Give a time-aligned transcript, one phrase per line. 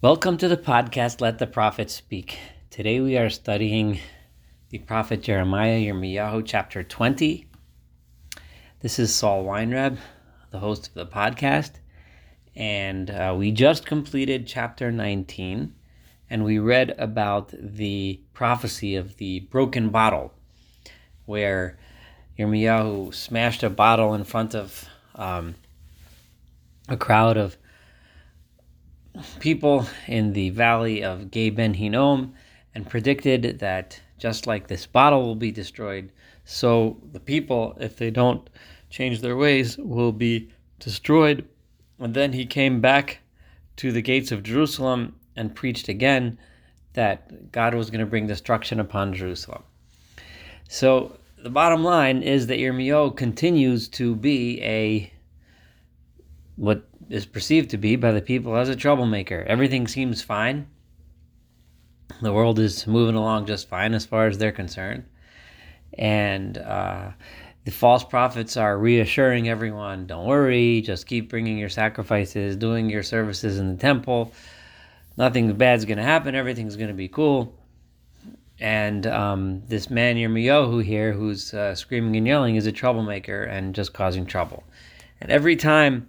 [0.00, 2.38] Welcome to the podcast, Let the Prophet Speak.
[2.70, 3.98] Today we are studying
[4.68, 7.48] the prophet Jeremiah, Yirmiyahu, chapter 20.
[8.78, 9.98] This is Saul Weinreb,
[10.52, 11.80] the host of the podcast,
[12.54, 15.74] and uh, we just completed chapter 19,
[16.30, 20.32] and we read about the prophecy of the broken bottle,
[21.26, 21.76] where
[22.38, 25.56] Yirmiyahu smashed a bottle in front of um,
[26.88, 27.56] a crowd of
[29.40, 32.34] people in the valley of Gay Ben Hinnom
[32.74, 36.10] and predicted that just like this bottle will be destroyed,
[36.44, 38.48] so the people, if they don't
[38.90, 41.46] change their ways, will be destroyed.
[41.98, 43.18] And then he came back
[43.76, 46.38] to the gates of Jerusalem and preached again
[46.94, 49.62] that God was going to bring destruction upon Jerusalem.
[50.68, 55.12] So the bottom line is that Yirmiyahu continues to be a
[56.56, 59.44] what is perceived to be by the people as a troublemaker.
[59.46, 60.66] Everything seems fine.
[62.20, 65.04] The world is moving along just fine as far as they're concerned.
[65.96, 67.10] And uh,
[67.64, 73.02] the false prophets are reassuring everyone don't worry, just keep bringing your sacrifices, doing your
[73.02, 74.32] services in the temple.
[75.16, 77.54] Nothing bad's going to happen, everything's going to be cool.
[78.60, 83.74] And um, this man Yirmiyahu here, who's uh, screaming and yelling, is a troublemaker and
[83.74, 84.64] just causing trouble.
[85.20, 86.08] And every time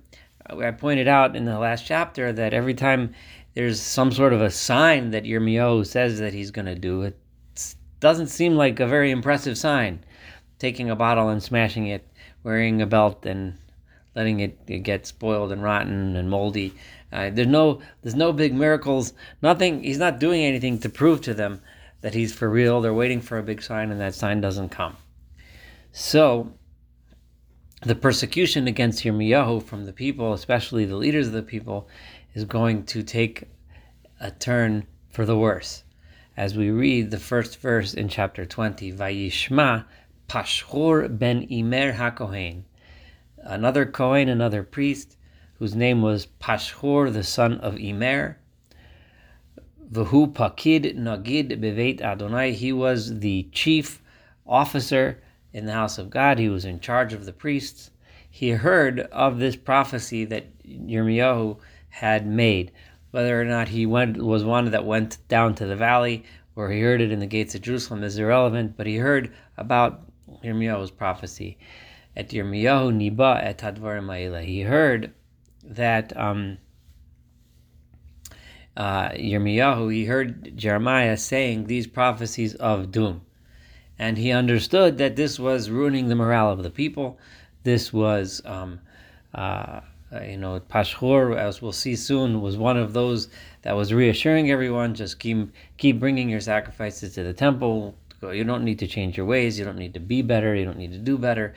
[0.50, 3.14] I pointed out in the last chapter that every time
[3.53, 7.17] there's some sort of a sign that Yirmiyahu says that he's going to do, it
[8.00, 10.03] doesn't seem like a very impressive sign.
[10.58, 12.08] Taking a bottle and smashing it,
[12.44, 13.58] wearing a belt and
[14.16, 16.73] letting it, get spoiled and rotten and moldy.
[17.11, 19.14] Uh, there's no there's no big miracles.
[19.42, 19.83] Nothing.
[19.83, 21.61] He's not doing anything to prove to them
[22.02, 22.81] that he's for real.
[22.81, 24.97] They're waiting for a big sign, and that sign doesn't come.
[25.92, 26.53] So
[27.82, 31.88] the persecution against Yirmiyahu from the people, especially the leaders of the people,
[32.34, 33.46] is going to take
[34.20, 35.84] a turn for the worse.
[36.36, 39.86] As we read the first verse in chapter 20, Vayishma
[40.28, 42.64] Pashhur ben Imer HaKohen,
[43.38, 45.16] another Kohen, another priest,
[45.58, 48.36] whose name was Pashhur, the son of Imer.
[49.92, 54.02] Vahu Pakid Nagid Beveit Adonai, he was the chief
[54.45, 55.22] officer
[55.54, 56.39] in the house of God.
[56.39, 57.92] He was in charge of the priests.
[58.30, 61.58] He heard of this prophecy that Yirmiyahu
[61.89, 62.71] had made.
[63.11, 66.23] Whether or not he went was one that went down to the valley
[66.55, 70.02] or he heard it in the gates of Jerusalem is irrelevant, but he heard about
[70.43, 71.58] Yirmiyahu's prophecy.
[72.17, 75.14] At Yirmiyahu Niba et Hadvarim He heard
[75.64, 76.58] that um,
[78.76, 83.21] uh, Yirmiyahu, he heard Jeremiah saying these prophecies of doom
[83.99, 87.20] and he understood that this was ruining the morale of the people.
[87.64, 88.80] This was, um,
[89.36, 89.82] uh,
[90.23, 93.27] you know, Pashhur, as we'll see soon, was one of those
[93.61, 97.93] that was reassuring everyone: just keep keep bringing your sacrifices to the temple.
[98.21, 99.59] You don't need to change your ways.
[99.59, 100.55] You don't need to be better.
[100.55, 101.54] You don't need to do better.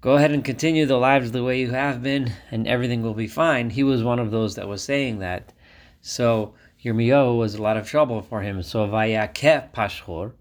[0.00, 3.28] Go ahead and continue the lives the way you have been, and everything will be
[3.28, 3.70] fine.
[3.70, 5.52] He was one of those that was saying that.
[6.00, 8.62] So Yirmiyahu was a lot of trouble for him.
[8.62, 10.32] So Vayakeh Pashhur,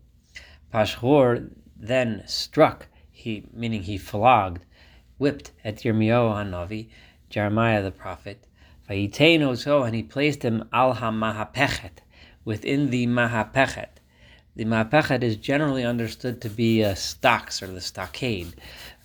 [0.74, 4.66] Pashhur then struck, he meaning he flogged,
[5.18, 6.90] whipped at Yirmiyahu Hanavi,
[7.30, 8.46] Jeremiah the prophet.
[8.90, 12.00] Vayitein and he placed him al ha-mahapechet,
[12.44, 13.90] within the mahapechet.
[14.56, 18.56] The mahapechet is generally understood to be a stocks or the stockade,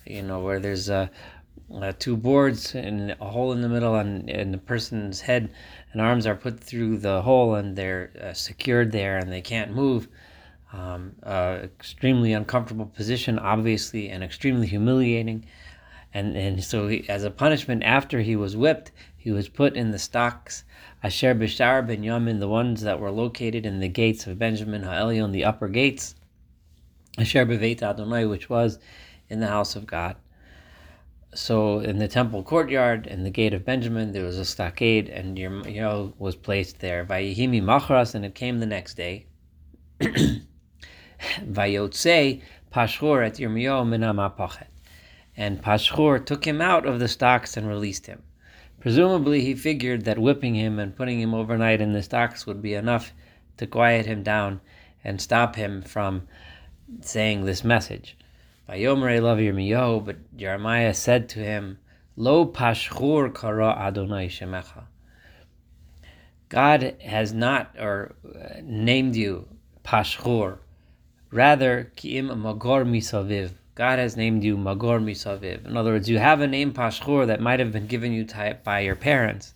[0.05, 1.09] you know, where there's a,
[1.73, 5.49] uh, two boards and a hole in the middle, and, and the person's head
[5.91, 9.73] and arms are put through the hole, and they're uh, secured there, and they can't
[9.73, 10.07] move
[10.75, 15.45] um, uh, extremely uncomfortable position, obviously, and extremely humiliating.
[16.13, 19.91] And, and so, he, as a punishment, after he was whipped, he was put in
[19.91, 20.65] the stocks,
[21.01, 25.31] Asher Bishar ben Yamin, the ones that were located in the gates of Benjamin Ha'elion,
[25.31, 26.15] the upper gates,
[27.17, 28.79] Asher Beveit Adonai, which was
[29.29, 30.15] in the house of God.
[31.33, 35.37] So, in the temple courtyard, in the gate of Benjamin, there was a stockade, and
[35.37, 37.05] Yirmiyahu was placed there.
[37.05, 39.25] Vayihimi Machras, and it came the next day.
[41.41, 42.41] Vayotse
[42.71, 44.67] Pashhur at Yirmiyahu minamapachet.
[45.37, 48.23] And Pashhur took him out of the stocks and released him.
[48.79, 52.73] Presumably, he figured that whipping him and putting him overnight in the stocks would be
[52.73, 53.13] enough
[53.57, 54.61] to quiet him down
[55.03, 56.27] and stop him from
[57.01, 58.17] saying this message.
[58.69, 61.77] Vayomer love Yirmiyahu, but Jeremiah said to him,
[62.15, 64.85] Lo Pashhur kara Adonai shemecha.
[66.49, 69.47] God has not or uh, named you
[69.83, 70.59] Pashhur,
[71.31, 73.51] Rather, ki'im magor misaviv.
[73.75, 75.65] God has named you magor misaviv.
[75.65, 78.25] In other words, you have a name pashchur that might have been given you
[78.63, 79.53] by your parents,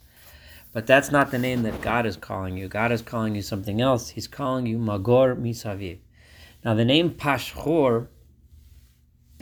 [0.74, 2.68] But that's not the name that God is calling you.
[2.68, 4.10] God is calling you something else.
[4.10, 6.00] He's calling you Magor Misaviv.
[6.64, 8.08] Now, the name Pashchor,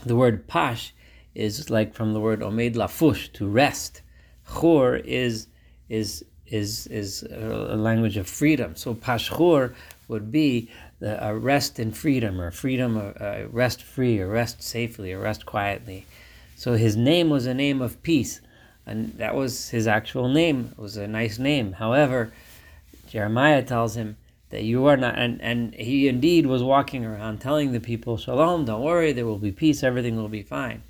[0.05, 0.93] the word Pash,
[1.33, 4.01] is like from the word Omed Lafush, to rest.
[4.45, 5.47] Chor is
[5.89, 8.75] is is is a language of freedom.
[8.75, 9.73] So Pashchor
[10.07, 15.13] would be the, a rest in freedom, or freedom, a rest free, or rest safely,
[15.13, 16.05] or rest quietly.
[16.55, 18.41] So his name was a name of peace
[18.87, 20.69] and that was his actual name.
[20.71, 21.73] It was a nice name.
[21.73, 22.31] However,
[23.09, 24.15] Jeremiah tells him
[24.49, 28.63] that you are not, and, and he indeed was walking around telling the people, Shalom,
[28.63, 30.83] don't worry, there will be peace, everything will be fine.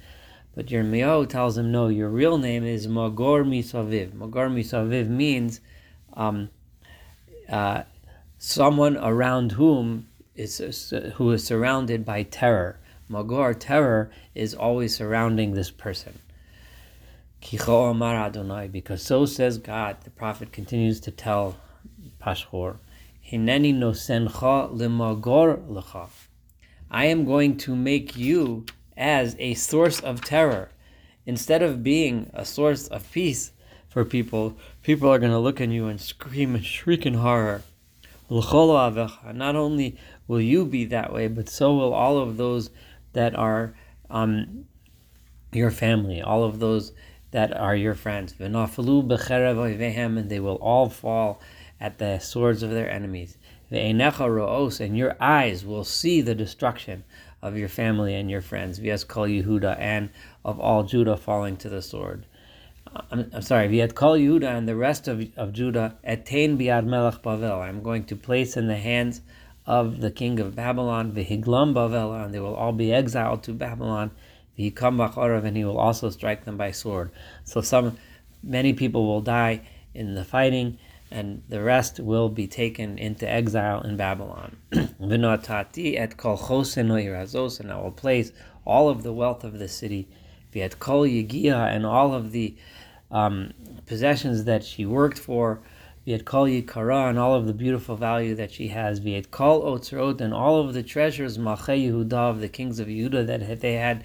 [0.53, 4.13] But Jeremiah tells him, no, your real name is Magor Misaviv.
[4.13, 5.60] Magor Misaviv means
[6.13, 6.50] um,
[7.50, 7.83] uh,
[8.38, 12.80] someone around whom is who is surrounded by terror.
[13.10, 16.19] Magor, terror, is always surrounding this person.
[17.39, 19.98] Because so says God.
[20.04, 21.57] The prophet continues to tell
[22.22, 22.78] Pashhor.
[26.89, 30.69] I am going to make you as a source of terror.
[31.25, 33.51] Instead of being a source of peace
[33.88, 37.63] for people, people are going to look at you and scream and shriek in horror.
[38.29, 39.97] Not only
[40.27, 42.69] will you be that way, but so will all of those
[43.13, 43.74] that are
[44.09, 44.65] um,
[45.51, 46.91] your family, all of those
[47.31, 48.35] that are your friends.
[48.39, 51.41] And they will all fall
[51.79, 53.38] at the swords of their enemies.
[53.69, 57.03] And your eyes will see the destruction
[57.41, 58.79] of your family and your friends.
[58.79, 60.09] Vias kol Yehuda and
[60.44, 62.25] of all Judah falling to the sword.
[63.12, 67.22] I'm, I'm sorry, Viat kol Yehuda and the rest of, of Judah, etain biad melech
[67.22, 67.62] Bavel.
[67.62, 69.22] I'm going to place in the hands
[69.66, 74.12] of the king of Babylon, vihiglam Bavel, and they will all be exiled to Babylon
[74.57, 77.12] he come and he will also strike them by sword.
[77.44, 77.95] So some
[78.42, 79.62] many people will die
[79.94, 80.80] in the fighting,
[81.12, 84.57] and the rest will be taken into exile in Babylon.
[84.72, 88.31] Vinotati et kol chosen and I will place
[88.66, 90.07] all of the wealth of the city,
[90.51, 92.55] viet kol and all of the
[93.11, 93.53] um,
[93.85, 95.59] possessions that she worked for,
[96.05, 100.21] viet kol yikara, and all of the beautiful value that she has, viet kol otzrot,
[100.21, 104.03] and all of the treasures, malchei Yehuda, of the kings of Yehuda that they had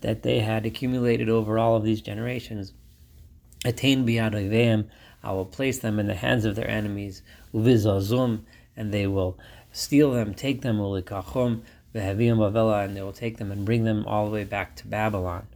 [0.00, 2.74] that they had accumulated over all of these generations.
[3.64, 4.86] Attain biyad
[5.22, 7.22] I will place them in the hands of their enemies,
[7.54, 8.40] uvizazum,
[8.76, 9.38] and they will
[9.72, 11.62] steal them, take them, ulikachum,
[11.94, 15.46] vehavim and they will take them and bring them all the way back to Babylon.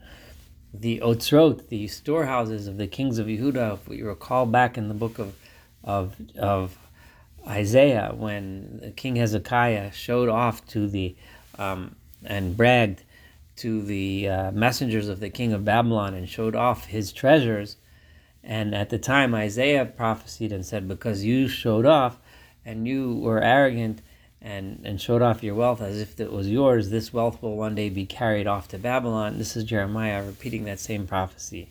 [0.72, 4.94] The otzrot, the storehouses of the kings of Yehuda, if we recall back in the
[4.94, 5.34] book of
[5.82, 6.76] of of
[7.46, 11.16] Isaiah, when King Hezekiah showed off to the
[11.58, 13.02] um, and bragged
[13.56, 17.76] to the uh, messengers of the king of Babylon and showed off his treasures.
[18.44, 22.18] And at the time, Isaiah prophesied and said, Because you showed off
[22.64, 24.00] and you were arrogant
[24.40, 27.74] and, and showed off your wealth as if it was yours, this wealth will one
[27.74, 29.38] day be carried off to Babylon.
[29.38, 31.68] This is Jeremiah repeating that same prophecy.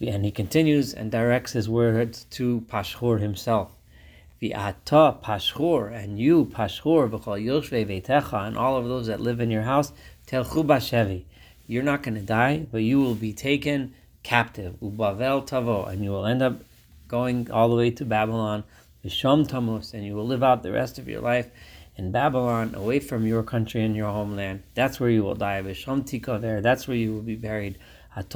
[0.00, 3.72] And he continues and directs his words to Pashhur himself.
[4.40, 9.50] V'ata Pashhur, and you, Pashhur, v'chol yoshve vetecha, and all of those that live in
[9.50, 9.92] your house,
[10.26, 11.24] Telchu bashevi.
[11.66, 14.74] You're not going to die, but you will be taken captive.
[14.82, 16.60] Ubavel tavo, and you will end up
[17.08, 18.64] going all the way to Babylon.
[19.04, 21.48] Visham tamus, and you will live out the rest of your life
[21.96, 24.62] in Babylon, away from your country and your homeland.
[24.74, 25.62] That's where you will die.
[25.62, 26.60] Visham tika there.
[26.60, 27.78] That's where you will be buried.
[28.16, 28.30] And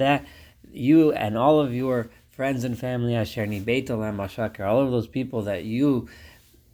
[0.00, 0.24] that
[0.72, 6.08] you and all of your friends and family, Asher all of those people that you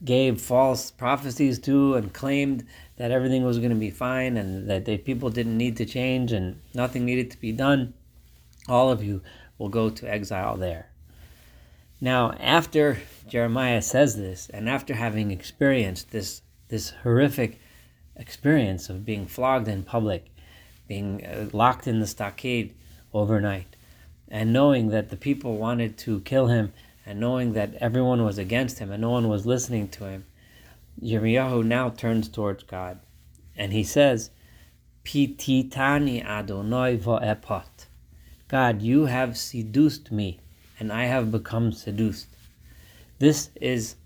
[0.04, 2.64] gave false prophecies to and claimed
[2.96, 6.32] that everything was going to be fine and that they, people didn't need to change
[6.32, 7.94] and nothing needed to be done,
[8.68, 9.22] all of you
[9.58, 10.90] will go to exile there.
[12.00, 17.60] Now, after Jeremiah says this, and after having experienced this, this horrific
[18.16, 20.26] experience of being flogged in public,
[20.86, 22.74] being uh, locked in the stockade
[23.12, 23.76] overnight,
[24.28, 26.72] and knowing that the people wanted to kill him,
[27.04, 30.26] and knowing that everyone was against him and no one was listening to him,
[31.00, 32.98] Yirmiyahu now turns towards God
[33.56, 34.30] and he says,
[35.04, 37.86] Pititani Adonai va'epot.
[38.48, 40.40] God, you have seduced me
[40.78, 42.28] and I have become seduced.
[43.18, 43.97] This is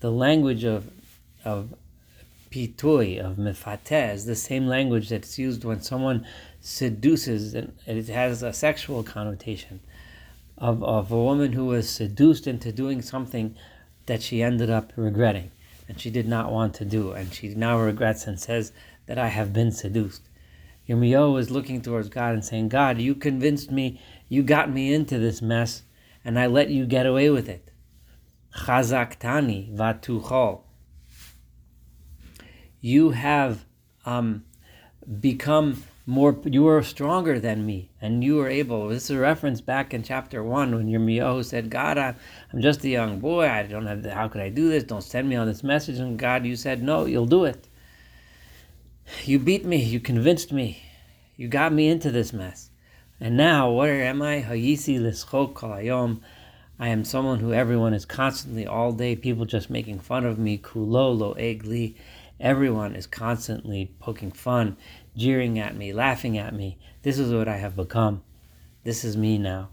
[0.00, 0.90] the language of,
[1.44, 1.74] of
[2.50, 6.26] pitui, of mefateh, is the same language that's used when someone
[6.60, 9.80] seduces, and it has a sexual connotation,
[10.58, 13.56] of, of a woman who was seduced into doing something
[14.06, 15.50] that she ended up regretting
[15.90, 18.70] and she did not want to do, and she now regrets and says
[19.06, 20.22] that I have been seduced.
[20.88, 25.18] Yirmiyahu is looking towards God and saying, God, you convinced me, you got me into
[25.18, 25.82] this mess,
[26.24, 27.70] and I let you get away with it.
[28.54, 30.62] Chazaktani vatuchol.
[32.80, 33.64] You have
[34.04, 34.44] um,
[35.20, 38.88] become more you are stronger than me and you are able.
[38.88, 42.14] This is a reference back in chapter 1 when your Yirmiyahu said god I,
[42.52, 43.48] am just a young boy.
[43.48, 44.82] I don't have the, how could i do this?
[44.84, 45.98] Don't send me on this message.
[45.98, 47.68] And god you said no you'll do it.
[49.24, 49.82] You beat me.
[49.82, 50.82] You convinced me.
[51.36, 52.69] You got me into this mess
[53.20, 56.20] and now where am i hayisi lischok kolayom
[56.78, 60.56] i am someone who everyone is constantly all day people just making fun of me
[60.58, 61.94] kulo lo egli
[62.40, 64.76] everyone is constantly poking fun
[65.16, 66.78] jeering at me, laughing at me.
[67.02, 68.22] This is what I have become.
[68.84, 69.68] This is me now.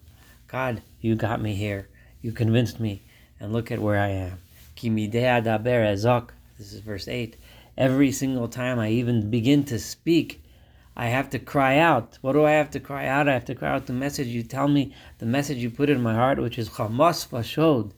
[0.47, 1.89] God, you got me here.
[2.21, 3.01] You convinced me.
[3.39, 4.39] And look at where I am.
[4.81, 7.37] This is verse 8.
[7.77, 10.41] Every single time I even begin to speak,
[10.99, 12.17] I have to cry out.
[12.21, 13.29] What do I have to cry out?
[13.29, 16.01] I have to cry out the message you tell me, the message you put in
[16.01, 17.91] my heart, which is Hamas Fashod.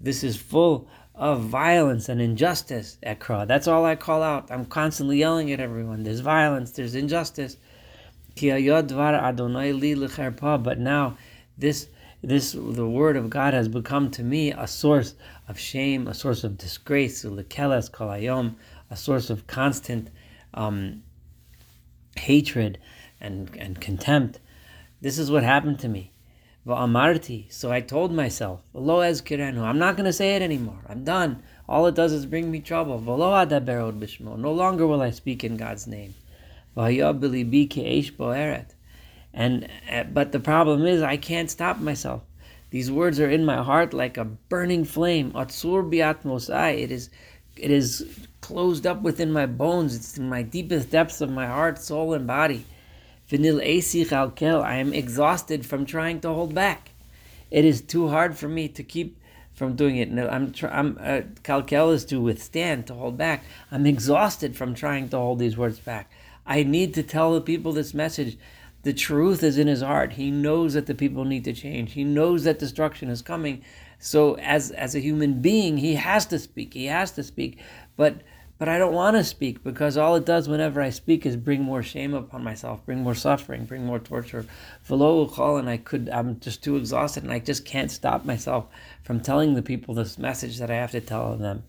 [0.00, 3.44] This is full of violence and injustice at Kra.
[3.44, 4.52] That's all I call out.
[4.52, 6.04] I'm constantly yelling at everyone.
[6.04, 7.56] There's violence, there's injustice.
[8.36, 8.62] But
[10.78, 11.16] now
[11.58, 11.88] this
[12.22, 15.16] this the word of God has become to me a source
[15.48, 17.44] of shame, a source of disgrace, a
[18.94, 20.10] source of constant
[20.54, 21.02] um,
[22.18, 22.78] hatred
[23.20, 24.40] and, and contempt.
[25.00, 26.12] This is what happened to me.
[26.66, 28.60] So I told myself.
[28.74, 28.84] I'm
[29.78, 30.80] not going to say it anymore.
[30.86, 31.42] I'm done.
[31.68, 33.00] All it does is bring me trouble.
[33.00, 36.14] No longer will I speak in God's name.
[39.34, 42.22] And uh, but the problem is I can't stop myself.
[42.70, 45.32] These words are in my heart like a burning flame.
[45.32, 46.82] Atzur biatmosai.
[46.82, 47.08] It is,
[47.60, 49.94] it is closed up within my bones.
[49.94, 52.64] It's in my deepest depths of my heart, soul, and body.
[53.30, 54.62] Vinil chalkel.
[54.62, 56.90] I am exhausted from trying to hold back.
[57.50, 59.18] It is too hard for me to keep
[59.58, 60.10] from doing it.
[60.10, 63.44] No, I'm, I'm uh, is to withstand, to hold back.
[63.70, 66.10] I'm exhausted from trying to hold these words back.
[66.46, 68.38] I need to tell the people this message.
[68.84, 70.12] The truth is in his heart.
[70.12, 71.92] He knows that the people need to change.
[71.92, 73.62] He knows that destruction is coming.
[73.98, 76.74] So as as a human being, he has to speak.
[76.74, 77.58] He has to speak.
[77.96, 78.22] But
[78.58, 81.62] but I don't want to speak because all it does whenever I speak is bring
[81.62, 84.46] more shame upon myself, bring more suffering, bring more torture.
[84.90, 88.66] And I could, I'm just too exhausted and I just can't stop myself
[89.04, 91.62] from telling the people this message that I have to tell them.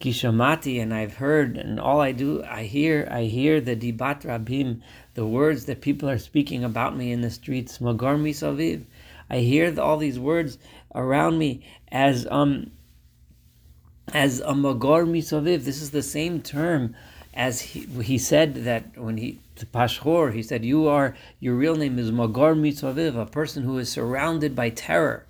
[0.00, 4.80] Kishamati, and I've heard, and all I do, I hear, I hear the dibat rabim,
[5.14, 7.78] the words that people are speaking about me in the streets.
[7.78, 8.84] Magormi saviv.
[9.28, 10.56] I hear all these words
[10.94, 12.70] around me as um
[14.12, 15.64] as a magor misaviv.
[15.64, 16.94] This is the same term
[17.34, 21.76] as he, he said that when he to Pashhor, he said, "You are your real
[21.76, 25.24] name is magor misaviv, a person who is surrounded by terror."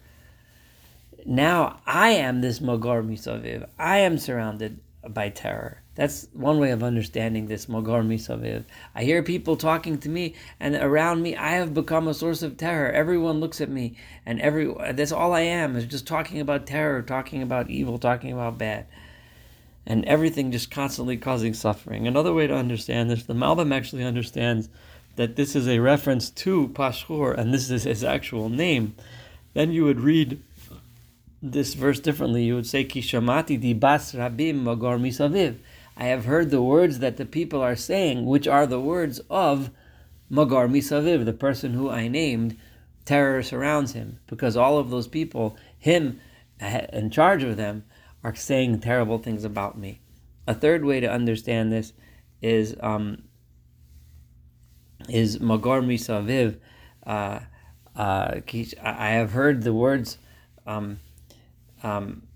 [1.27, 3.69] Now I am this magor misaviv.
[3.79, 5.83] I am surrounded by terror.
[5.99, 8.63] That's one way of understanding this Mogor Misaviv.
[8.95, 12.57] I hear people talking to me, and around me, I have become a source of
[12.57, 12.93] terror.
[12.93, 17.03] Everyone looks at me, and every that's all I am is just talking about terror,
[17.03, 18.87] talking about evil, talking about bad,
[19.87, 22.07] and everything just constantly causing suffering.
[22.07, 24.69] Another way to understand this, the Malbim actually understands
[25.17, 28.95] that this is a reference to Pashur, and this is his actual name.
[29.53, 30.41] Then you would read
[31.43, 32.45] this verse differently.
[32.45, 35.57] You would say, Kishamati di bas rabim Mogor Misaviv
[35.99, 39.73] I have heard the words that the people are saying, which are the words of
[40.31, 42.57] Magar Misaviv, the person who I named.
[43.05, 46.21] Terror surrounds him because all of those people, him
[46.93, 47.85] in charge of them,
[48.23, 50.01] are saying terrible things about me.
[50.47, 51.93] A third way to understand this
[52.41, 53.25] is um,
[55.09, 56.59] is Magar Misaviv.
[57.05, 57.41] Uh,
[57.97, 58.41] uh,
[58.83, 60.19] I have heard the words
[60.65, 61.01] um,
[61.83, 62.28] um,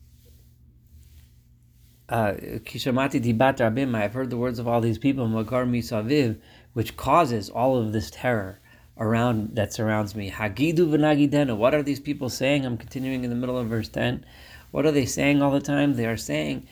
[2.12, 6.38] Kishamati dibat rabim, I've heard the words of all these people, Magar misaviv,
[6.74, 8.60] which causes all of this terror
[8.98, 10.30] around that surrounds me.
[10.30, 11.56] Hagidu v'nagidenu.
[11.56, 12.66] What are these people saying?
[12.66, 14.26] I'm continuing in the middle of verse 10.
[14.72, 15.94] What are they saying all the time?
[15.94, 16.66] They are saying,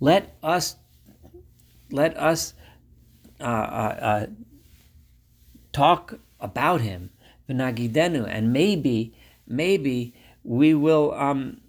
[0.00, 0.76] let us,
[1.90, 2.52] let us
[3.40, 4.26] uh, uh, uh,
[5.72, 7.10] talk about him,
[7.48, 9.14] v'nagidenu, and maybe,
[9.46, 11.62] maybe we will um,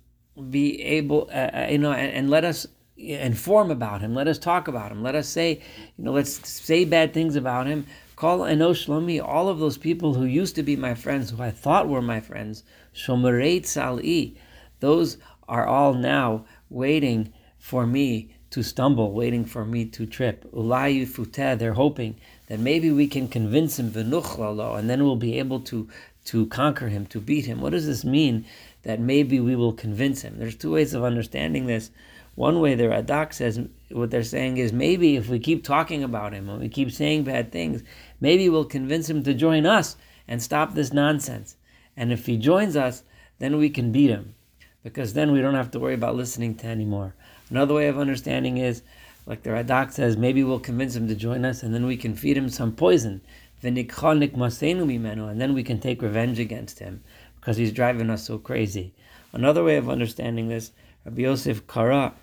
[0.50, 2.67] be able, uh, uh, you know, and, and let us
[2.98, 4.16] inform about him.
[4.16, 5.04] Let us talk about him.
[5.04, 5.62] Let us say,
[5.98, 7.86] you know, let's say bad things about him.
[8.16, 11.52] Call Enosh Shlomi, all of those people who used to be my friends, who I
[11.52, 14.38] thought were my friends, Shomerei Sal'i,
[14.80, 15.18] those
[15.50, 20.50] are all now waiting for me to stumble, waiting for me to trip.
[20.54, 22.16] Ulayu Futeh, they're hoping
[22.48, 25.90] that maybe we can convince him, and then we'll be able to
[26.25, 27.62] to conquer him, to beat him.
[27.62, 28.46] What does this mean?
[28.84, 30.40] That maybe we will convince him.
[30.40, 31.92] There's two ways of understanding this.
[32.36, 36.34] One way the Radak says what they're saying is maybe if we keep talking about
[36.34, 37.82] him and we keep saying bad things,
[38.20, 39.96] maybe we'll convince him to join us
[40.27, 41.56] and stop this nonsense.
[41.96, 43.04] And if he joins us,
[43.39, 44.36] then we can beat him
[44.84, 47.15] because then we don't have to worry about listening to anymore.
[47.50, 48.82] Another way of understanding is,
[49.25, 52.15] like the Radak says, maybe we'll convince him to join us and then we can
[52.15, 53.22] feed him some poison.
[53.63, 57.01] And then we can take revenge against him
[57.39, 58.94] because he's driving us so crazy.
[59.32, 60.72] Another way of understanding this,
[61.06, 62.13] Rabbi Yosef Kara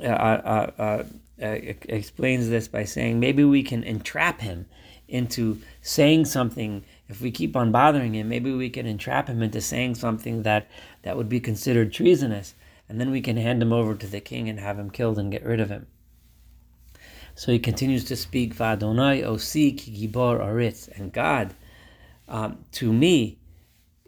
[0.00, 1.04] uh, uh, uh,
[1.42, 1.46] uh
[1.88, 4.66] explains this by saying maybe we can entrap him
[5.08, 9.60] into saying something if we keep on bothering him, maybe we can entrap him into
[9.60, 10.68] saying something that,
[11.02, 12.54] that would be considered treasonous,
[12.88, 15.30] and then we can hand him over to the king and have him killed and
[15.30, 15.86] get rid of him.
[17.34, 21.54] So he continues to speak, Vadonai osi ki gibor aritz, and God,
[22.28, 23.38] um, to me,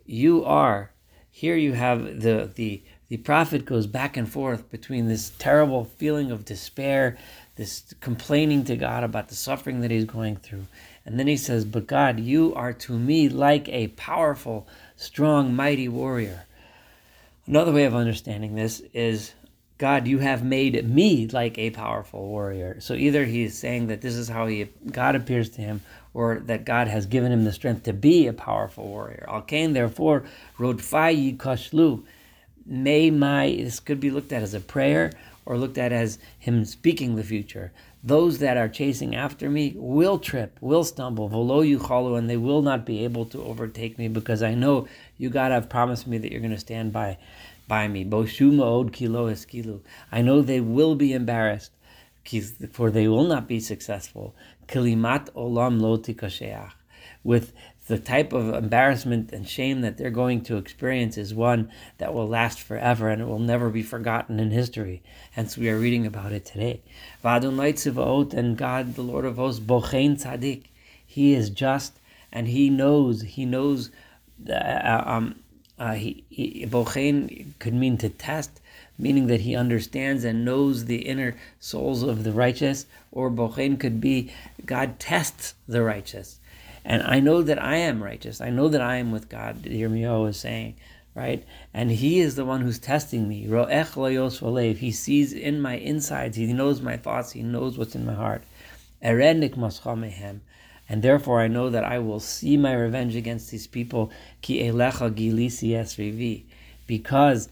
[0.04, 0.92] you are.
[1.30, 6.30] Here you have the the the prophet goes back and forth between this terrible feeling
[6.30, 7.16] of despair,
[7.56, 10.66] this complaining to God about the suffering that he's going through,
[11.08, 15.88] and then he says, But God, you are to me like a powerful, strong, mighty
[15.88, 16.44] warrior.
[17.46, 19.32] Another way of understanding this is
[19.78, 22.78] God, you have made me like a powerful warrior.
[22.80, 25.80] So either he's saying that this is how he God appears to him,
[26.12, 29.24] or that God has given him the strength to be a powerful warrior.
[29.28, 30.24] Al Kain, therefore,
[30.58, 32.02] Rodfai Kashlu.
[32.70, 35.10] May my this could be looked at as a prayer
[35.46, 37.72] or looked at as him speaking the future.
[38.04, 42.60] Those that are chasing after me will trip, will stumble, volo yuchalu, and they will
[42.60, 46.30] not be able to overtake me because I know you God have promised me that
[46.30, 47.16] you're going to stand by
[47.66, 48.04] by me.
[48.04, 49.80] Boshuma od kilo eskilu.
[50.12, 51.72] I know they will be embarrassed,
[52.72, 54.34] for they will not be successful.
[54.66, 55.96] Kilimat olam lo
[57.24, 57.52] With
[57.88, 62.28] the type of embarrassment and shame that they're going to experience is one that will
[62.28, 65.02] last forever and it will never be forgotten in history.
[65.32, 66.82] Hence, we are reading about it today.
[67.24, 70.64] And God, the Lord of hosts, Bochein Tzadik,
[71.06, 71.98] He is just
[72.30, 73.90] and He knows, He knows,
[74.48, 75.36] uh, um,
[75.78, 78.60] uh, he, he, Bochein could mean to test,
[78.98, 83.98] meaning that He understands and knows the inner souls of the righteous, or Bochein could
[83.98, 84.30] be
[84.66, 86.37] God tests the righteous.
[86.88, 88.40] And I know that I am righteous.
[88.40, 90.76] I know that I am with God, Yirmiyahu is saying,
[91.14, 91.44] right?
[91.74, 93.42] And He is the one who's testing me.
[93.42, 96.38] He sees in my insides.
[96.38, 97.32] He knows my thoughts.
[97.32, 98.42] He knows what's in my heart.
[99.02, 99.20] And
[101.02, 104.10] therefore I know that I will see my revenge against these people.
[106.86, 107.48] Because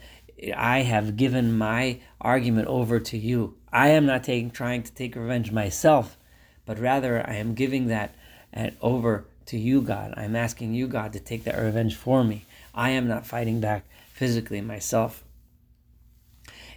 [0.56, 3.54] I have given my argument over to you.
[3.70, 6.16] I am not taking, trying to take revenge myself,
[6.64, 8.14] but rather I am giving that
[8.56, 10.14] and over to you, God.
[10.16, 12.46] I'm asking you, God, to take that revenge for me.
[12.74, 15.22] I am not fighting back physically myself.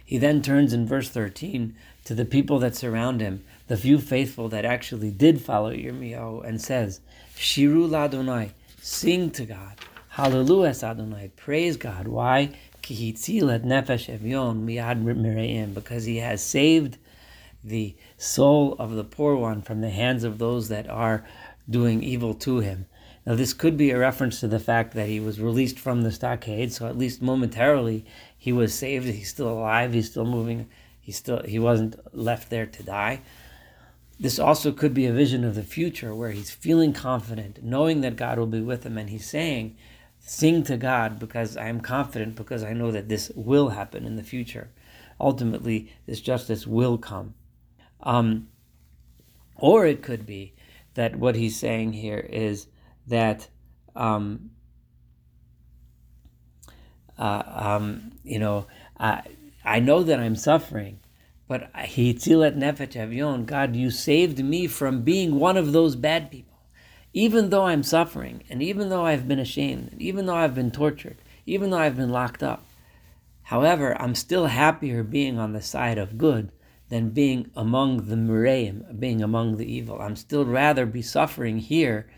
[0.04, 4.48] He then turns in verse 13 to the people that surround him, the few faithful
[4.50, 7.00] that actually did follow Yirmiyahu, and says,
[7.36, 9.76] Shiru Ladonai, sing to God.
[10.10, 12.08] Hallelujah, Adonai, praise God.
[12.08, 12.50] Why?
[12.82, 12.98] Because
[16.04, 16.98] he has saved
[17.62, 21.24] the soul of the poor one from the hands of those that are
[21.70, 22.86] doing evil to him.
[23.26, 26.10] Now, this could be a reference to the fact that he was released from the
[26.10, 28.04] stockade, so at least momentarily
[28.36, 29.06] he was saved.
[29.06, 29.92] He's still alive.
[29.92, 30.68] He's still moving.
[31.00, 33.20] He still he wasn't left there to die.
[34.18, 38.16] This also could be a vision of the future where he's feeling confident, knowing that
[38.16, 39.76] God will be with him, and he's saying,
[40.18, 44.16] "Sing to God because I am confident because I know that this will happen in
[44.16, 44.70] the future.
[45.20, 47.34] Ultimately, this justice will come."
[48.02, 48.48] Um,
[49.56, 50.54] or it could be
[51.00, 52.66] that what he's saying here is
[53.06, 53.48] that
[53.96, 54.50] um,
[57.18, 58.66] uh, um, you know
[58.98, 59.22] I,
[59.64, 61.00] I know that I'm suffering,
[61.48, 66.58] but hitzilet nefesh avyon, God, you saved me from being one of those bad people.
[67.14, 70.70] Even though I'm suffering, and even though I've been ashamed, and even though I've been
[70.70, 72.66] tortured, even though I've been locked up,
[73.44, 76.52] however, I'm still happier being on the side of good
[76.90, 80.00] than being among the Muraim, being among the evil.
[80.00, 82.10] I'm still rather be suffering here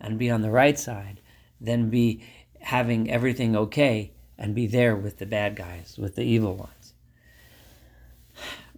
[0.00, 1.20] and be on the right side
[1.60, 2.22] than be
[2.60, 6.92] having everything okay and be there with the bad guys, with the evil ones.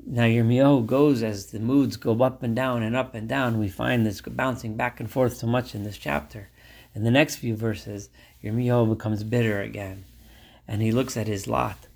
[0.07, 3.59] Now Yirmiyahu goes as the moods go up and down and up and down.
[3.59, 6.51] We find this bouncing back and forth so much in this chapter.
[6.95, 8.11] In the next few verses,
[8.45, 10.05] Yirmiyahu becomes bitter again.
[10.67, 11.89] And he looks at his lot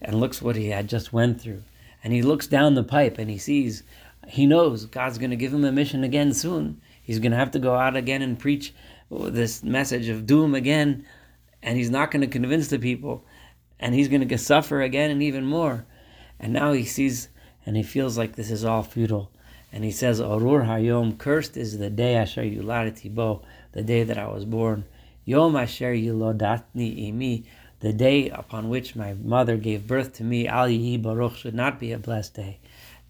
[0.00, 1.62] and looks what he had just went through
[2.02, 3.82] and he looks down the pipe and he sees,
[4.26, 6.80] he knows God's going to give him a mission again soon.
[7.02, 8.74] He's going to have to go out again and preach
[9.10, 11.04] this message of doom again.
[11.62, 13.24] and he's not going to convince the people,
[13.80, 15.86] and he's going to suffer again and even more.
[16.38, 17.28] And now he sees
[17.66, 19.30] and he feels like this is all futile.
[19.72, 24.16] And he says, Arur Hayom, cursed is the day Asher Yuladati Bo, the day that
[24.16, 24.84] I was born.
[25.26, 27.44] Yom Asher Yulodatni Imi,
[27.80, 31.78] the day upon which my mother gave birth to me, Al Yihi Baruch, should not
[31.78, 32.58] be a blessed day.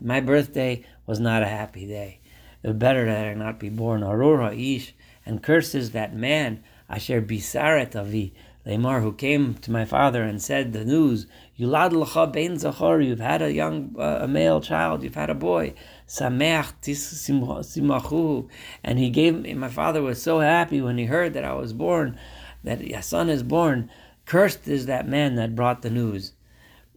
[0.00, 2.20] My birthday was not a happy day.
[2.62, 4.02] It was better that I not be born.
[4.02, 4.92] Arur Ha'ish,
[5.24, 8.35] and curses that man, Asher Bisaret Avi,
[8.66, 11.26] Lamar, who came to my father and said the news,
[11.59, 15.35] Yulad l'cha bein zachor, you've had a young, uh, a male child, you've had a
[15.35, 15.72] boy.
[16.07, 18.48] Sameach simachu.
[18.85, 21.72] And he gave me, my father was so happy when he heard that I was
[21.72, 22.18] born,
[22.64, 23.90] that a son is born.
[24.28, 26.34] Cursed is that man that brought the news.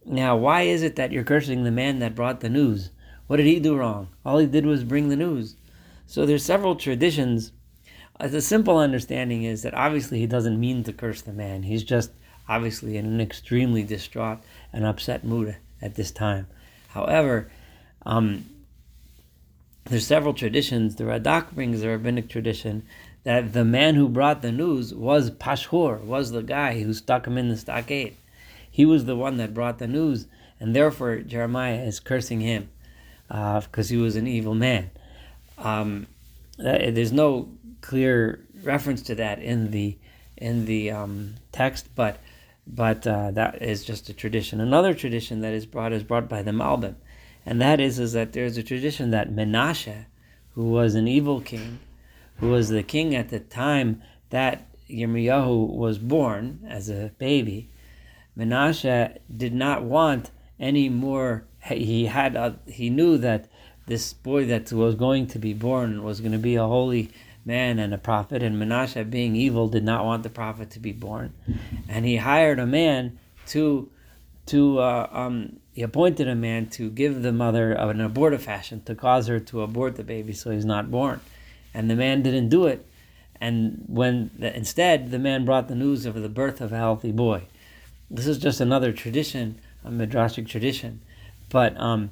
[0.06, 2.92] Now, why is it that you're cursing the man that brought the news?
[3.26, 4.10] What did he do wrong?
[4.24, 5.56] All he did was bring the news.
[6.06, 7.52] So there's several traditions
[8.30, 11.64] the simple understanding is that obviously he doesn't mean to curse the man.
[11.64, 12.12] He's just
[12.48, 14.40] obviously in an extremely distraught
[14.72, 16.48] and upset mood at this time.
[16.90, 17.52] However,
[18.06, 18.46] um,
[19.86, 20.96] there's several traditions.
[20.96, 22.84] The Radak brings the rabbinic tradition
[23.24, 27.38] that the man who brought the news was Pashur, was the guy who stuck him
[27.38, 28.16] in the stockade.
[28.70, 30.28] He was the one that brought the news,
[30.60, 32.70] and therefore Jeremiah is cursing him
[33.28, 34.90] because uh, he was an evil man.
[35.58, 36.08] Um,
[36.58, 37.50] there's no
[37.82, 39.98] clear reference to that in the
[40.38, 42.20] in the um, text, but
[42.66, 44.60] but uh, that is just a tradition.
[44.60, 46.96] Another tradition that is brought is brought by the Malbim,
[47.46, 50.06] and that is is that there's a tradition that Menashe,
[50.56, 51.80] who was an evil king,
[52.42, 54.02] who was the king at the time
[54.32, 57.70] that Yirmiyahu was born as a baby,
[58.38, 61.46] Menashe did not want any more.
[61.64, 63.48] He had a, he knew that
[63.86, 67.12] this boy that was going to be born was going to be a holy
[67.46, 70.92] man and a prophet, and Menashe, being evil, did not want the prophet to be
[70.92, 71.34] born,
[71.88, 73.90] and he hired a man to
[74.48, 78.96] to uh, um, he appointed a man to give the mother an abortive fashion to
[78.96, 81.20] cause her to abort the baby so he's not born,
[81.74, 82.86] and the man didn't do it,
[83.40, 87.44] and when instead the man brought the news of the birth of a healthy boy.
[88.10, 91.02] This is just another tradition, a midrashic tradition,
[91.50, 92.12] but um,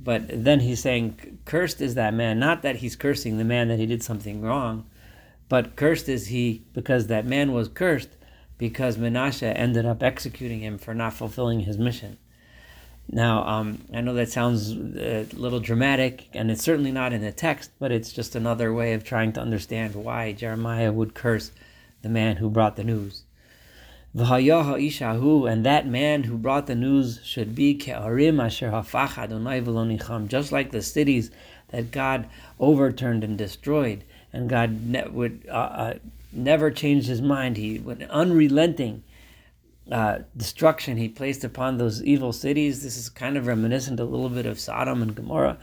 [0.00, 2.38] but then he's saying, cursed is that man.
[2.38, 4.86] Not that he's cursing the man that he did something wrong,
[5.48, 8.10] but cursed is he because that man was cursed
[8.58, 12.16] because Menashe ended up executing him for not fulfilling his mission.
[13.10, 17.32] Now, um, I know that sounds a little dramatic, and it's certainly not in the
[17.32, 21.52] text, but it's just another way of trying to understand why Jeremiah would curse
[22.00, 23.24] the man who brought the news.
[24.14, 28.02] And that man who brought the news should be just
[30.52, 31.30] like the cities
[31.68, 32.28] that God
[32.60, 35.94] overturned and destroyed, and God ne- would uh, uh,
[36.32, 37.56] never changed his mind.
[37.56, 39.02] He would unrelenting
[39.92, 42.82] uh, destruction he placed upon those evil cities.
[42.82, 45.58] This is kind of reminiscent a little bit of Sodom and Gomorrah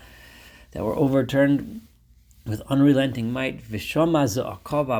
[0.72, 1.82] that were overturned
[2.46, 3.62] with unrelenting might.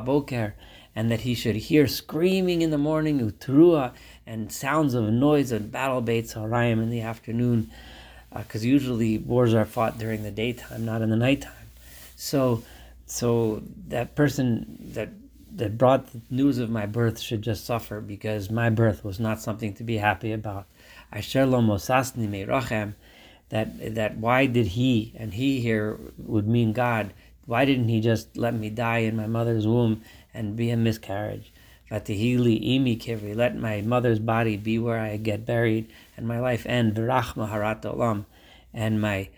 [0.06, 0.56] Boker
[0.96, 3.92] and that he should hear screaming in the morning, utrua,
[4.26, 7.70] and sounds of noise and battle baits harayim in the afternoon,
[8.36, 11.52] because uh, usually wars are fought during the daytime, not in the nighttime.
[12.16, 12.64] So,
[13.06, 15.10] so that person that
[15.60, 19.42] that brought the news of my birth should just suffer because my birth was not
[19.42, 20.66] something to be happy about.
[21.12, 22.96] Asher lo mosasni meirachem,
[23.50, 27.14] that that why did he and he here would mean God?
[27.46, 30.02] Why didn't he just let me die in my mother's womb
[30.34, 31.52] and be a miscarriage.
[31.92, 36.66] Vatihili imi kivri, let my mother's body be where I get buried, and my life
[36.68, 36.96] end.
[36.96, 38.26] Harat olam,
[38.74, 39.30] and my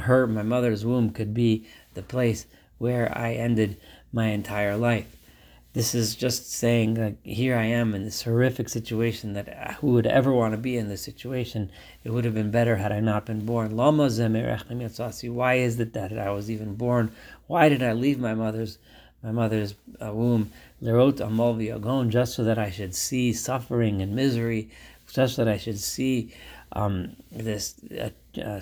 [0.00, 2.46] her my mother's womb could be the place
[2.78, 3.76] where I ended
[4.12, 5.06] my entire life.
[5.74, 10.06] This is just saying, here I am in this horrific situation that uh, who would
[10.06, 11.68] ever want to be in this situation?
[12.04, 13.74] It would have been better had I not been born.
[13.74, 14.20] Why is
[15.80, 17.10] it that I was even born?
[17.48, 18.78] Why did I leave my mother's
[19.20, 24.70] my mother's uh, womb, just so that I should see suffering and misery,
[25.10, 26.32] just so that I should see
[26.70, 28.10] um, this uh,
[28.40, 28.60] uh,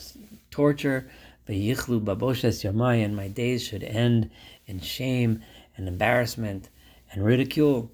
[0.50, 1.10] torture,
[1.46, 4.30] yamai, and my days should end
[4.66, 5.42] in shame
[5.76, 6.70] and embarrassment
[7.12, 7.90] and ridicule.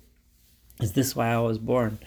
[0.81, 1.99] Is this why I was born?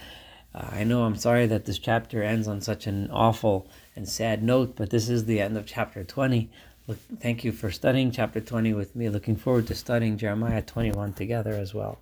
[0.53, 4.43] Uh, I know I'm sorry that this chapter ends on such an awful and sad
[4.43, 6.49] note, but this is the end of chapter 20.
[7.19, 9.07] Thank you for studying chapter 20 with me.
[9.09, 11.99] Looking forward to studying Jeremiah 21 together as well.